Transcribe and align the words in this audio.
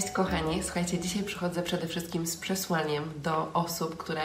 Cześć 0.00 0.10
kochani, 0.10 0.62
słuchajcie, 0.62 0.98
dzisiaj 0.98 1.22
przychodzę 1.22 1.62
przede 1.62 1.86
wszystkim 1.86 2.26
z 2.26 2.36
przesłaniem 2.36 3.04
do 3.16 3.52
osób, 3.52 3.96
które 3.96 4.20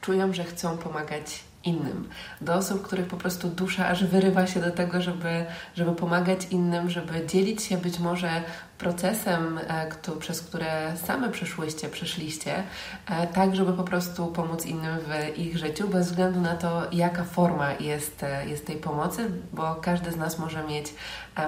czują, 0.00 0.32
że 0.32 0.44
chcą 0.44 0.78
pomagać 0.78 1.24
innym, 1.66 2.08
do 2.40 2.54
osób, 2.54 2.82
których 2.82 3.06
po 3.06 3.16
prostu 3.16 3.48
dusza 3.48 3.88
aż 3.88 4.04
wyrywa 4.04 4.46
się 4.46 4.60
do 4.60 4.70
tego, 4.70 5.02
żeby, 5.02 5.44
żeby 5.76 5.92
pomagać 5.92 6.46
innym, 6.50 6.90
żeby 6.90 7.26
dzielić 7.26 7.62
się 7.62 7.76
być 7.76 7.98
może 7.98 8.42
procesem, 8.78 9.58
e, 9.68 9.88
kto, 9.88 10.12
przez 10.12 10.42
które 10.42 10.96
same 10.96 11.30
przeszłyście, 11.30 11.88
przeszliście, 11.88 12.62
e, 13.06 13.26
tak, 13.26 13.56
żeby 13.56 13.72
po 13.72 13.84
prostu 13.84 14.26
pomóc 14.26 14.66
innym 14.66 14.98
w 14.98 15.38
ich 15.38 15.58
życiu, 15.58 15.88
bez 15.88 16.06
względu 16.06 16.40
na 16.40 16.56
to, 16.56 16.82
jaka 16.92 17.24
forma 17.24 17.72
jest, 17.72 18.22
e, 18.22 18.48
jest 18.48 18.66
tej 18.66 18.76
pomocy, 18.76 19.30
bo 19.52 19.74
każdy 19.74 20.12
z 20.12 20.16
nas 20.16 20.38
może 20.38 20.64
mieć, 20.64 20.94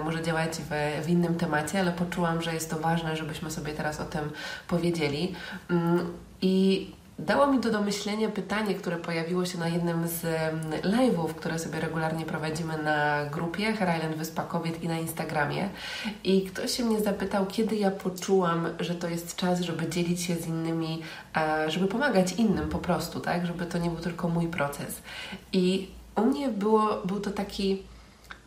może 0.05 0.23
działać 0.23 0.51
w, 0.71 1.03
w 1.05 1.09
innym 1.09 1.35
temacie, 1.35 1.81
ale 1.81 1.93
poczułam, 1.93 2.43
że 2.43 2.55
jest 2.55 2.71
to 2.71 2.79
ważne, 2.79 3.17
żebyśmy 3.17 3.51
sobie 3.51 3.73
teraz 3.73 4.01
o 4.01 4.05
tym 4.05 4.31
powiedzieli. 4.69 5.35
Mm, 5.71 6.13
I 6.43 6.91
Dało 7.19 7.47
mi 7.47 7.61
to 7.61 7.71
do 7.71 7.83
myślenia 7.83 8.29
pytanie, 8.29 8.75
które 8.75 8.97
pojawiło 8.97 9.47
się 9.47 9.59
na 9.59 9.69
jednym 9.69 10.09
z 10.09 10.23
live'ów, 10.83 11.35
które 11.35 11.59
sobie 11.59 11.81
regularnie 11.81 12.25
prowadzimy 12.25 12.83
na 12.83 13.27
grupie 13.27 13.73
Hair 13.73 14.17
Wyspa 14.17 14.43
Kobiet 14.43 14.83
i 14.83 14.89
na 14.89 14.99
Instagramie. 14.99 15.69
I 16.25 16.43
ktoś 16.43 16.77
się 16.77 16.85
mnie 16.85 17.01
zapytał, 17.01 17.47
kiedy 17.47 17.77
ja 17.77 17.91
poczułam, 17.91 18.69
że 18.81 18.95
to 18.95 19.09
jest 19.09 19.37
czas, 19.37 19.61
żeby 19.61 19.89
dzielić 19.89 20.23
się 20.23 20.37
z 20.37 20.47
innymi, 20.47 21.03
żeby 21.69 21.87
pomagać 21.87 22.33
innym 22.33 22.69
po 22.69 22.79
prostu, 22.79 23.21
tak? 23.21 23.47
Żeby 23.47 23.67
to 23.67 23.79
nie 23.79 23.91
był 23.91 24.01
tylko 24.01 24.29
mój 24.29 24.47
proces. 24.47 25.03
I 25.53 25.89
u 26.17 26.21
mnie 26.21 26.49
było, 26.49 27.03
był 27.05 27.21
to 27.21 27.31
taki 27.31 27.83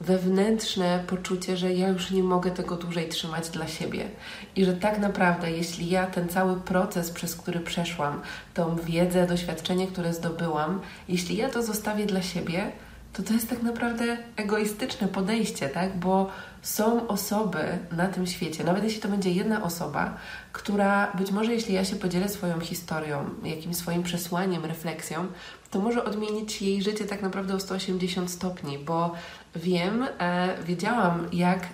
wewnętrzne 0.02 1.04
poczucie, 1.08 1.58
że 1.58 1.74
ja 1.74 1.88
już 1.88 2.12
nie 2.12 2.24
mogę 2.24 2.52
tego 2.52 2.76
dłużej 2.76 3.10
trzymać 3.10 3.50
dla 3.50 3.68
siebie. 3.68 4.10
I 4.56 4.66
że 4.66 4.74
tak 4.74 5.00
naprawdę, 5.00 5.52
jeśli 5.52 5.90
ja 5.90 6.08
ten 6.08 6.30
cały 6.30 6.60
proces, 6.60 7.12
przez 7.12 7.36
który 7.36 7.60
przeszłam, 7.60 8.22
tą 8.54 8.76
wiedzę, 8.76 9.28
doświadczenie, 9.28 9.88
które 9.88 10.14
zdobyłam, 10.14 10.82
jeśli 11.10 11.38
ja 11.38 11.50
to 11.50 11.64
zostawię 11.64 12.06
dla 12.06 12.22
siebie, 12.22 12.72
to 13.14 13.24
to 13.24 13.34
jest 13.34 13.50
tak 13.50 13.64
naprawdę 13.64 14.18
egoistyczne 14.36 15.08
podejście, 15.08 15.70
tak? 15.70 15.98
Bo 15.98 16.30
są 16.62 17.08
osoby 17.08 17.80
na 17.92 18.08
tym 18.08 18.28
świecie, 18.28 18.64
nawet 18.64 18.84
jeśli 18.84 19.02
to 19.02 19.08
będzie 19.08 19.32
jedna 19.32 19.64
osoba, 19.64 20.18
która 20.52 21.12
być 21.18 21.32
może 21.32 21.54
jeśli 21.54 21.74
ja 21.74 21.86
się 21.86 21.96
podzielę 21.96 22.30
swoją 22.30 22.60
historią, 22.60 23.30
jakimś 23.44 23.76
swoim 23.76 24.04
przesłaniem, 24.04 24.66
refleksją, 24.66 25.28
to 25.72 25.80
może 25.80 26.06
odmienić 26.06 26.62
jej 26.62 26.82
życie 26.82 27.06
tak 27.06 27.22
naprawdę 27.22 27.56
o 27.56 27.60
180 27.60 28.32
stopni, 28.32 28.78
bo 28.78 29.14
wiem, 29.56 30.08
e, 30.20 30.64
wiedziałam, 30.64 31.28
jak 31.34 31.68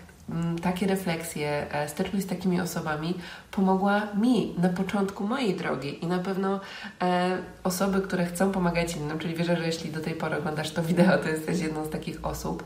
takie 0.61 0.87
refleksje, 0.87 1.73
e, 1.73 1.89
styczność 1.89 2.25
z 2.25 2.29
takimi 2.29 2.61
osobami 2.61 3.13
pomogła 3.51 4.01
mi 4.15 4.55
na 4.57 4.69
początku 4.69 5.27
mojej 5.27 5.55
drogi 5.55 6.03
i 6.03 6.07
na 6.07 6.19
pewno 6.19 6.59
e, 7.01 7.37
osoby, 7.63 8.01
które 8.01 8.25
chcą 8.25 8.51
pomagać 8.51 8.95
innym, 8.95 9.19
czyli 9.19 9.35
wierzę, 9.35 9.57
że 9.57 9.65
jeśli 9.65 9.91
do 9.91 9.99
tej 9.99 10.13
pory 10.13 10.37
oglądasz 10.37 10.71
to 10.71 10.83
wideo, 10.83 11.17
to 11.17 11.29
jesteś 11.29 11.59
jedną 11.59 11.85
z 11.85 11.89
takich 11.89 12.25
osób, 12.25 12.63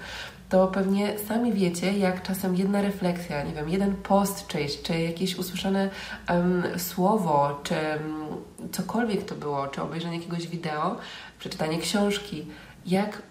to 0.50 0.68
pewnie 0.68 1.20
sami 1.20 1.54
wiecie, 1.54 1.98
jak 1.98 2.24
czasem 2.24 2.56
jedna 2.56 2.82
refleksja, 2.82 3.44
nie 3.44 3.54
wiem, 3.54 3.70
jeden 3.70 3.96
post 3.96 4.48
czyjś, 4.48 4.82
czy 4.82 5.00
jakieś 5.00 5.36
usłyszane 5.36 5.90
um, 6.30 6.64
słowo, 6.78 7.60
czy 7.64 7.76
um, 7.76 8.72
cokolwiek 8.72 9.26
to 9.26 9.36
było, 9.36 9.68
czy 9.68 9.82
obejrzenie 9.82 10.18
jakiegoś 10.18 10.48
wideo, 10.48 10.98
przeczytanie 11.40 11.80
książki, 11.80 12.46
jak 12.86 13.22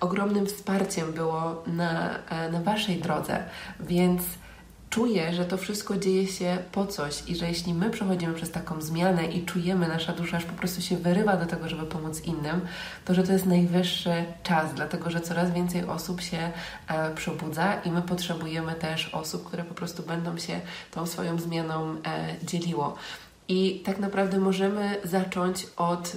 ogromnym 0.00 0.46
wsparciem 0.46 1.12
było 1.12 1.62
na, 1.66 2.18
e, 2.28 2.50
na 2.50 2.60
Waszej 2.60 2.96
drodze, 2.96 3.44
więc 3.80 4.22
czuję, 4.90 5.34
że 5.34 5.44
to 5.44 5.56
wszystko 5.56 5.96
dzieje 5.96 6.26
się 6.26 6.58
po 6.72 6.86
coś 6.86 7.22
i 7.28 7.36
że 7.36 7.48
jeśli 7.48 7.74
my 7.74 7.90
przechodzimy 7.90 8.34
przez 8.34 8.50
taką 8.50 8.80
zmianę 8.80 9.26
i 9.26 9.44
czujemy, 9.44 9.88
nasza 9.88 10.12
dusza 10.12 10.36
aż 10.36 10.44
po 10.44 10.52
prostu 10.52 10.82
się 10.82 10.96
wyrywa 10.96 11.36
do 11.36 11.46
tego, 11.46 11.68
żeby 11.68 11.82
pomóc 11.82 12.24
innym, 12.24 12.60
to 13.04 13.14
że 13.14 13.22
to 13.22 13.32
jest 13.32 13.46
najwyższy 13.46 14.24
czas, 14.42 14.74
dlatego 14.74 15.10
że 15.10 15.20
coraz 15.20 15.50
więcej 15.50 15.84
osób 15.84 16.20
się 16.20 16.50
e, 16.88 17.14
przebudza 17.14 17.74
i 17.74 17.90
my 17.90 18.02
potrzebujemy 18.02 18.74
też 18.74 19.14
osób, 19.14 19.44
które 19.44 19.64
po 19.64 19.74
prostu 19.74 20.02
będą 20.02 20.38
się 20.38 20.60
tą 20.90 21.06
swoją 21.06 21.38
zmianą 21.38 21.90
e, 21.90 21.96
dzieliło. 22.42 22.96
I 23.48 23.82
tak 23.84 23.98
naprawdę 23.98 24.38
możemy 24.38 24.96
zacząć 25.04 25.66
od 25.76 26.16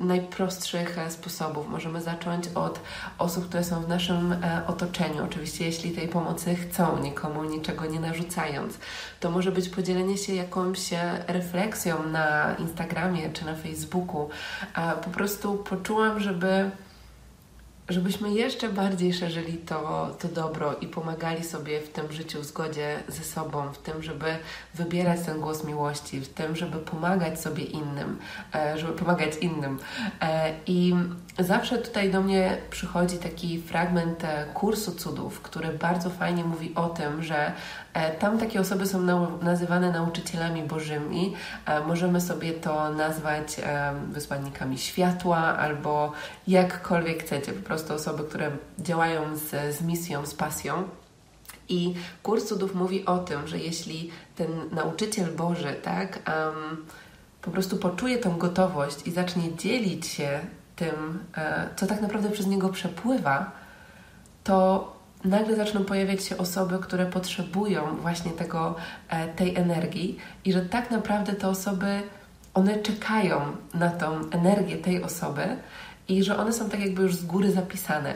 najprostszych 0.00 0.98
e, 0.98 1.10
sposobów. 1.10 1.68
Możemy 1.68 2.00
zacząć 2.00 2.48
od 2.54 2.80
osób, 3.18 3.48
które 3.48 3.64
są 3.64 3.82
w 3.82 3.88
naszym 3.88 4.32
e, 4.32 4.62
otoczeniu. 4.66 5.24
Oczywiście, 5.24 5.64
jeśli 5.64 5.90
tej 5.90 6.08
pomocy 6.08 6.54
chcą, 6.54 6.98
nikomu 6.98 7.44
niczego 7.44 7.86
nie 7.86 8.00
narzucając. 8.00 8.78
To 9.20 9.30
może 9.30 9.52
być 9.52 9.68
podzielenie 9.68 10.18
się 10.18 10.34
jakąś 10.34 10.92
e, 10.92 11.24
refleksją 11.26 12.06
na 12.06 12.54
Instagramie 12.58 13.30
czy 13.30 13.44
na 13.44 13.54
Facebooku. 13.54 14.28
Po 15.04 15.10
prostu 15.10 15.54
poczułam, 15.54 16.20
żeby 16.20 16.70
żebyśmy 17.92 18.32
jeszcze 18.32 18.68
bardziej 18.68 19.14
szerzyli 19.14 19.58
to, 19.58 20.10
to 20.18 20.28
dobro 20.28 20.74
i 20.80 20.86
pomagali 20.86 21.44
sobie 21.44 21.80
w 21.80 21.88
tym 21.88 22.12
życiu 22.12 22.40
w 22.40 22.44
zgodzie 22.44 23.02
ze 23.08 23.24
sobą, 23.24 23.72
w 23.72 23.78
tym, 23.78 24.02
żeby 24.02 24.26
wybierać 24.74 25.20
ten 25.26 25.40
głos 25.40 25.64
miłości, 25.64 26.20
w 26.20 26.28
tym, 26.28 26.56
żeby 26.56 26.78
pomagać 26.78 27.40
sobie 27.40 27.64
innym, 27.64 28.18
e, 28.54 28.78
żeby 28.78 28.92
pomagać 28.92 29.36
innym. 29.40 29.78
E, 30.20 30.54
I 30.66 30.94
zawsze 31.38 31.78
tutaj 31.78 32.10
do 32.10 32.20
mnie 32.20 32.56
przychodzi 32.70 33.18
taki 33.18 33.62
fragment 33.62 34.24
e, 34.24 34.46
kursu 34.54 34.92
cudów, 34.92 35.40
który 35.40 35.68
bardzo 35.68 36.10
fajnie 36.10 36.44
mówi 36.44 36.74
o 36.74 36.88
tym, 36.88 37.22
że 37.22 37.52
tam 38.18 38.38
takie 38.38 38.60
osoby 38.60 38.86
są 38.86 39.02
nazywane 39.42 39.92
nauczycielami 39.92 40.62
bożymi. 40.62 41.34
Możemy 41.86 42.20
sobie 42.20 42.52
to 42.52 42.90
nazwać 42.90 43.56
wysłannikami 44.08 44.78
światła 44.78 45.38
albo 45.38 46.12
jakkolwiek 46.48 47.22
chcecie. 47.22 47.52
Po 47.52 47.66
prostu 47.66 47.81
osoby, 47.90 48.24
które 48.24 48.50
działają 48.78 49.36
z, 49.36 49.76
z 49.76 49.82
misją, 49.82 50.26
z 50.26 50.34
pasją. 50.34 50.84
I 51.68 51.94
kurs 52.22 52.44
cudów 52.44 52.74
mówi 52.74 53.06
o 53.06 53.18
tym, 53.18 53.48
że 53.48 53.58
jeśli 53.58 54.10
ten 54.36 54.48
nauczyciel 54.72 55.36
Boży, 55.36 55.76
tak, 55.82 56.18
um, 56.28 56.86
po 57.42 57.50
prostu 57.50 57.76
poczuje 57.76 58.18
tą 58.18 58.38
gotowość 58.38 59.06
i 59.06 59.10
zacznie 59.10 59.56
dzielić 59.56 60.06
się 60.06 60.40
tym, 60.76 61.24
e, 61.36 61.68
co 61.76 61.86
tak 61.86 62.00
naprawdę 62.00 62.30
przez 62.30 62.46
niego 62.46 62.68
przepływa, 62.68 63.50
to 64.44 64.92
nagle 65.24 65.56
zaczną 65.56 65.84
pojawiać 65.84 66.24
się 66.24 66.38
osoby, 66.38 66.78
które 66.78 67.06
potrzebują 67.06 67.96
właśnie 67.96 68.30
tego, 68.30 68.74
e, 69.08 69.28
tej 69.28 69.56
energii 69.56 70.18
i 70.44 70.52
że 70.52 70.62
tak 70.62 70.90
naprawdę 70.90 71.32
te 71.32 71.48
osoby, 71.48 72.02
one 72.54 72.76
czekają 72.76 73.40
na 73.74 73.90
tą 73.90 74.30
energię 74.30 74.76
tej 74.76 75.02
osoby 75.02 75.42
i 76.08 76.24
że 76.24 76.36
one 76.36 76.52
są 76.52 76.70
tak 76.70 76.80
jakby 76.80 77.02
już 77.02 77.14
z 77.14 77.24
góry 77.24 77.52
zapisane. 77.52 78.14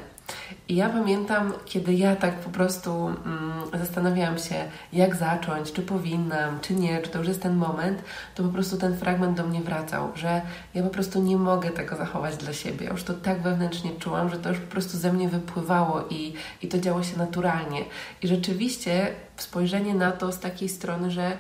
I 0.68 0.76
ja 0.76 0.88
pamiętam, 0.88 1.52
kiedy 1.64 1.94
ja 1.94 2.16
tak 2.16 2.34
po 2.34 2.50
prostu 2.50 3.06
mm, 3.06 3.52
zastanawiałam 3.78 4.38
się, 4.38 4.54
jak 4.92 5.16
zacząć, 5.16 5.72
czy 5.72 5.82
powinnam, 5.82 6.60
czy 6.60 6.74
nie, 6.74 7.02
czy 7.02 7.10
to 7.10 7.18
już 7.18 7.28
jest 7.28 7.42
ten 7.42 7.56
moment, 7.56 8.02
to 8.34 8.42
po 8.42 8.48
prostu 8.48 8.76
ten 8.76 8.96
fragment 8.96 9.36
do 9.36 9.46
mnie 9.46 9.60
wracał, 9.60 10.08
że 10.14 10.42
ja 10.74 10.82
po 10.82 10.90
prostu 10.90 11.22
nie 11.22 11.36
mogę 11.36 11.70
tego 11.70 11.96
zachować 11.96 12.36
dla 12.36 12.52
siebie. 12.52 12.86
Już 12.86 13.02
to 13.02 13.14
tak 13.14 13.42
wewnętrznie 13.42 13.90
czułam, 13.98 14.30
że 14.30 14.38
to 14.38 14.48
już 14.48 14.58
po 14.58 14.70
prostu 14.70 14.98
ze 14.98 15.12
mnie 15.12 15.28
wypływało 15.28 16.04
i, 16.10 16.34
i 16.62 16.68
to 16.68 16.78
działo 16.78 17.02
się 17.02 17.18
naturalnie. 17.18 17.84
I 18.22 18.28
rzeczywiście 18.28 19.10
spojrzenie 19.36 19.94
na 19.94 20.12
to 20.12 20.32
z 20.32 20.38
takiej 20.40 20.68
strony, 20.68 21.10
że 21.10 21.36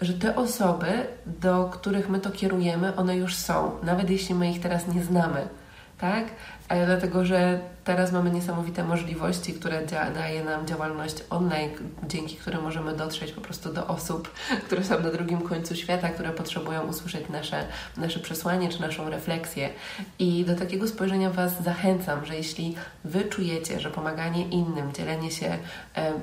że 0.00 0.12
te 0.12 0.36
osoby, 0.36 1.06
do 1.26 1.70
których 1.72 2.08
my 2.08 2.20
to 2.20 2.30
kierujemy, 2.30 2.96
one 2.96 3.16
już 3.16 3.34
są, 3.34 3.70
nawet 3.82 4.10
jeśli 4.10 4.34
my 4.34 4.50
ich 4.50 4.60
teraz 4.60 4.88
nie 4.88 5.04
znamy 5.04 5.48
tak? 5.98 6.24
ale 6.68 6.86
dlatego, 6.86 7.24
że 7.24 7.60
teraz 7.84 8.12
mamy 8.12 8.30
niesamowite 8.30 8.84
możliwości, 8.84 9.52
które 9.52 9.86
daje 10.14 10.44
nam 10.44 10.66
działalność 10.66 11.16
online, 11.30 11.70
dzięki 12.08 12.36
którym 12.36 12.62
możemy 12.62 12.96
dotrzeć 12.96 13.32
po 13.32 13.40
prostu 13.40 13.72
do 13.72 13.86
osób, 13.86 14.30
które 14.66 14.84
są 14.84 15.00
na 15.00 15.10
drugim 15.10 15.40
końcu 15.40 15.76
świata, 15.76 16.08
które 16.08 16.30
potrzebują 16.30 16.86
usłyszeć 16.86 17.28
nasze, 17.28 17.66
nasze 17.96 18.20
przesłanie 18.20 18.68
czy 18.68 18.80
naszą 18.80 19.10
refleksję. 19.10 19.70
I 20.18 20.44
do 20.44 20.54
takiego 20.54 20.88
spojrzenia 20.88 21.30
Was 21.30 21.62
zachęcam, 21.62 22.26
że 22.26 22.36
jeśli 22.36 22.74
Wy 23.04 23.24
czujecie, 23.24 23.80
że 23.80 23.90
pomaganie 23.90 24.48
innym, 24.48 24.92
dzielenie 24.92 25.30
się 25.30 25.58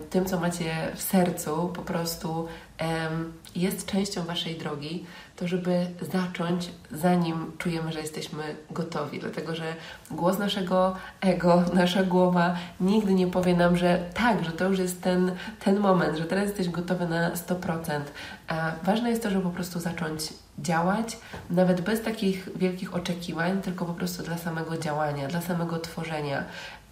tym, 0.09 0.25
co 0.25 0.39
macie 0.39 0.71
w 0.95 1.01
sercu, 1.01 1.71
po 1.75 1.81
prostu 1.81 2.47
jest 3.55 3.85
częścią 3.85 4.23
Waszej 4.23 4.55
drogi, 4.55 5.05
to 5.35 5.47
żeby 5.47 5.85
zacząć, 6.01 6.71
zanim 6.91 7.51
czujemy, 7.57 7.93
że 7.93 7.99
jesteśmy 7.99 8.43
gotowi. 8.71 9.19
Dlatego, 9.19 9.55
że 9.55 9.75
głos 10.11 10.39
naszego 10.39 10.95
ego, 11.21 11.63
nasza 11.73 12.03
głowa 12.03 12.55
nigdy 12.79 13.13
nie 13.13 13.27
powie 13.27 13.55
nam, 13.55 13.77
że 13.77 14.09
tak, 14.13 14.45
że 14.45 14.51
to 14.51 14.69
już 14.69 14.79
jest 14.79 15.01
ten, 15.01 15.31
ten 15.59 15.79
moment, 15.79 16.17
że 16.17 16.25
teraz 16.25 16.45
jesteś 16.45 16.69
gotowy 16.69 17.07
na 17.07 17.31
100%. 17.31 18.01
A 18.47 18.71
ważne 18.83 19.09
jest 19.09 19.23
to, 19.23 19.29
żeby 19.29 19.43
po 19.43 19.49
prostu 19.49 19.79
zacząć 19.79 20.23
działać, 20.59 21.17
nawet 21.49 21.81
bez 21.81 22.01
takich 22.01 22.49
wielkich 22.55 22.95
oczekiwań, 22.95 23.61
tylko 23.61 23.85
po 23.85 23.93
prostu 23.93 24.23
dla 24.23 24.37
samego 24.37 24.77
działania, 24.77 25.27
dla 25.27 25.41
samego 25.41 25.79
tworzenia. 25.79 26.43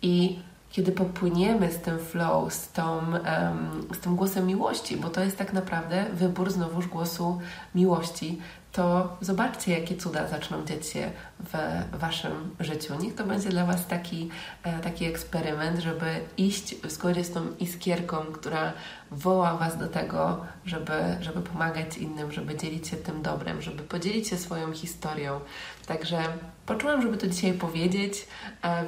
I 0.01 0.39
kiedy 0.71 0.91
popłyniemy 0.91 1.71
z 1.71 1.77
tym 1.77 1.99
flow, 1.99 2.53
z, 2.53 2.71
tą, 2.71 2.97
um, 2.97 3.87
z 3.93 3.99
tym 3.99 4.15
głosem 4.15 4.47
miłości, 4.47 4.97
bo 4.97 5.09
to 5.09 5.23
jest 5.23 5.37
tak 5.37 5.53
naprawdę 5.53 6.05
wybór 6.13 6.51
znowuż 6.51 6.87
głosu 6.87 7.39
miłości, 7.75 8.41
to 8.71 9.17
zobaczcie, 9.21 9.79
jakie 9.79 9.97
cuda 9.97 10.27
zaczną 10.27 10.65
dziać 10.65 10.87
się 10.87 11.11
w 11.39 11.53
Waszym 11.99 12.55
życiu. 12.59 12.95
Niech 13.01 13.15
to 13.15 13.23
będzie 13.23 13.49
dla 13.49 13.65
Was 13.65 13.87
taki, 13.87 14.29
e, 14.63 14.79
taki 14.79 15.05
eksperyment, 15.05 15.79
żeby 15.79 16.05
iść 16.37 16.75
w 16.75 16.91
zgodzie 16.91 17.23
z 17.23 17.31
tą 17.31 17.41
iskierką, 17.59 18.17
która 18.17 18.73
woła 19.11 19.57
Was 19.57 19.77
do 19.77 19.87
tego, 19.87 20.45
żeby, 20.65 20.93
żeby 21.21 21.41
pomagać 21.41 21.97
innym, 21.97 22.31
żeby 22.31 22.57
dzielić 22.57 22.87
się 22.87 22.97
tym 22.97 23.21
dobrem, 23.21 23.61
żeby 23.61 23.83
podzielić 23.83 24.27
się 24.27 24.37
swoją 24.37 24.73
historią. 24.73 25.39
Także 25.85 26.23
poczułam, 26.65 27.01
żeby 27.01 27.17
to 27.17 27.27
dzisiaj 27.27 27.53
powiedzieć, 27.53 28.27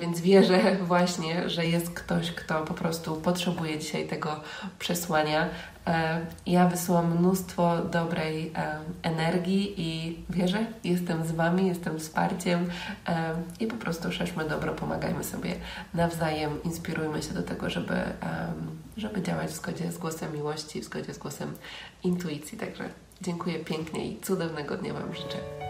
więc 0.02 0.22
wierzę 0.22 0.76
właśnie, 0.86 1.50
że 1.50 1.66
jest 1.66 1.90
ktoś, 1.90 2.32
kto 2.32 2.62
po 2.62 2.74
prostu 2.74 3.16
potrzebuje 3.16 3.80
dzisiaj 3.80 4.08
tego 4.08 4.40
przesłania. 4.80 5.50
E, 5.88 6.26
ja 6.46 6.68
wysyłam 6.68 7.18
mnóstwo 7.18 7.78
dobrej 7.78 8.52
e, 8.56 8.80
energii 9.04 9.74
i 9.78 10.18
wierzę, 10.30 10.66
jestem 10.84 11.26
z 11.26 11.32
Wami, 11.32 11.68
jestem 11.68 12.00
wsparciem 12.00 12.70
e, 13.08 13.36
i 13.60 13.68
po 13.68 13.76
prostu 13.76 14.12
szerzmy 14.12 14.50
dobro, 14.50 14.74
pomagajmy 14.74 15.24
sobie 15.24 15.56
nawzajem, 15.94 16.64
inspirujmy 16.64 17.22
się 17.24 17.34
do 17.34 17.44
tego, 17.44 17.70
żeby, 17.70 17.96
żeby 18.98 19.22
działać 19.22 19.50
w 19.50 19.56
zgodzie 19.56 19.92
z 19.92 19.98
głosem 19.98 20.34
miłości, 20.34 20.82
w 20.82 20.86
zgodzie 20.86 21.14
z 21.14 21.18
głosem 21.18 21.54
intuicji. 22.04 22.58
Także 22.58 22.90
dziękuję 23.22 23.60
pięknie 23.60 24.08
i 24.08 24.20
cudownego 24.22 24.78
dnia 24.78 24.94
Wam 24.94 25.16
życzę. 25.16 25.63